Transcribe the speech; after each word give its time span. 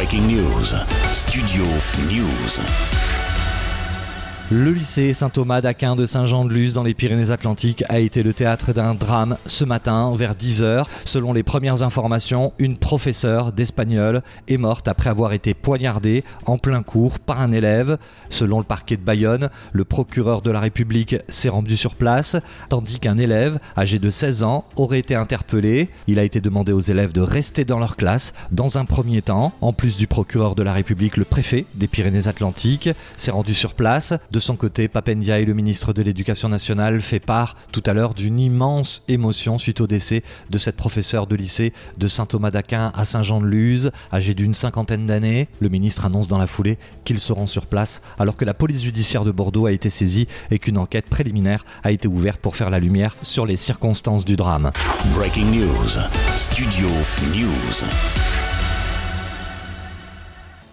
Breaking 0.00 0.28
News. 0.28 0.72
Studio 1.12 1.66
News. 2.08 3.09
Le 4.52 4.72
lycée 4.72 5.14
Saint-Thomas 5.14 5.60
d'Aquin 5.60 5.94
de 5.94 6.06
Saint-Jean-de-Luz 6.06 6.72
dans 6.72 6.82
les 6.82 6.92
Pyrénées-Atlantiques 6.92 7.84
a 7.88 8.00
été 8.00 8.24
le 8.24 8.32
théâtre 8.32 8.72
d'un 8.72 8.96
drame 8.96 9.36
ce 9.46 9.64
matin 9.64 10.12
vers 10.16 10.34
10h. 10.34 10.86
Selon 11.04 11.32
les 11.32 11.44
premières 11.44 11.84
informations, 11.84 12.52
une 12.58 12.76
professeure 12.76 13.52
d'espagnol 13.52 14.22
est 14.48 14.56
morte 14.56 14.88
après 14.88 15.08
avoir 15.08 15.34
été 15.34 15.54
poignardée 15.54 16.24
en 16.46 16.58
plein 16.58 16.82
cours 16.82 17.20
par 17.20 17.40
un 17.40 17.52
élève. 17.52 17.96
Selon 18.28 18.58
le 18.58 18.64
parquet 18.64 18.96
de 18.96 19.02
Bayonne, 19.02 19.50
le 19.72 19.84
procureur 19.84 20.42
de 20.42 20.50
la 20.50 20.58
République 20.58 21.14
s'est 21.28 21.48
rendu 21.48 21.76
sur 21.76 21.94
place, 21.94 22.34
tandis 22.70 22.98
qu'un 22.98 23.18
élève 23.18 23.60
âgé 23.78 24.00
de 24.00 24.10
16 24.10 24.42
ans 24.42 24.64
aurait 24.74 24.98
été 24.98 25.14
interpellé. 25.14 25.90
Il 26.08 26.18
a 26.18 26.24
été 26.24 26.40
demandé 26.40 26.72
aux 26.72 26.80
élèves 26.80 27.12
de 27.12 27.20
rester 27.20 27.64
dans 27.64 27.78
leur 27.78 27.96
classe 27.96 28.34
dans 28.50 28.78
un 28.78 28.84
premier 28.84 29.22
temps. 29.22 29.52
En 29.60 29.72
plus 29.72 29.96
du 29.96 30.08
procureur 30.08 30.56
de 30.56 30.64
la 30.64 30.72
République, 30.72 31.18
le 31.18 31.24
préfet 31.24 31.66
des 31.76 31.86
Pyrénées-Atlantiques 31.86 32.90
s'est 33.16 33.30
rendu 33.30 33.54
sur 33.54 33.74
place. 33.74 34.12
De 34.40 34.44
son 34.46 34.56
côté, 34.56 34.88
Papendiaï, 34.88 35.44
le 35.44 35.52
ministre 35.52 35.92
de 35.92 36.00
l'Éducation 36.00 36.48
nationale, 36.48 37.02
fait 37.02 37.20
part 37.20 37.56
tout 37.72 37.82
à 37.84 37.92
l'heure 37.92 38.14
d'une 38.14 38.40
immense 38.40 39.02
émotion 39.06 39.58
suite 39.58 39.82
au 39.82 39.86
décès 39.86 40.22
de 40.48 40.56
cette 40.56 40.76
professeure 40.76 41.26
de 41.26 41.36
lycée 41.36 41.74
de 41.98 42.08
Saint-Thomas 42.08 42.50
d'Aquin 42.50 42.90
à 42.94 43.04
Saint-Jean-de-Luz, 43.04 43.90
âgée 44.10 44.32
d'une 44.32 44.54
cinquantaine 44.54 45.04
d'années. 45.04 45.48
Le 45.60 45.68
ministre 45.68 46.06
annonce 46.06 46.26
dans 46.26 46.38
la 46.38 46.46
foulée 46.46 46.78
qu'ils 47.04 47.18
seront 47.18 47.46
sur 47.46 47.66
place 47.66 48.00
alors 48.18 48.38
que 48.38 48.46
la 48.46 48.54
police 48.54 48.82
judiciaire 48.82 49.26
de 49.26 49.30
Bordeaux 49.30 49.66
a 49.66 49.72
été 49.72 49.90
saisie 49.90 50.26
et 50.50 50.58
qu'une 50.58 50.78
enquête 50.78 51.10
préliminaire 51.10 51.66
a 51.84 51.90
été 51.90 52.08
ouverte 52.08 52.40
pour 52.40 52.56
faire 52.56 52.70
la 52.70 52.78
lumière 52.78 53.16
sur 53.20 53.44
les 53.44 53.56
circonstances 53.56 54.24
du 54.24 54.36
drame. 54.36 54.70